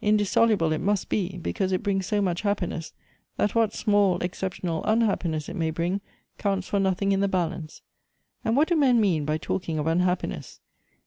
Indissoluble 0.00 0.72
it 0.72 0.80
must 0.80 1.10
be, 1.10 1.36
because 1.42 1.70
it 1.70 1.82
brings 1.82 2.06
so 2.06 2.22
much 2.22 2.40
happiness 2.40 2.94
that 3.36 3.54
what 3.54 3.74
small 3.74 4.16
exceptional 4.22 4.82
unhappiness 4.84 5.46
it 5.46 5.56
may 5.56 5.70
bring 5.70 6.00
counts 6.38 6.66
for 6.66 6.80
nothing 6.80 7.12
in 7.12 7.20
the 7.20 7.28
balance. 7.28 7.82
And 8.46 8.56
what 8.56 8.68
do 8.68 8.76
men 8.76 8.98
mean 8.98 9.26
by 9.26 9.36
talking 9.36 9.78
of 9.78 9.86
unhappiness 9.86 10.60